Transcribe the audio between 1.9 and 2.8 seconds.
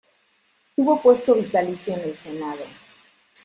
en el Senado.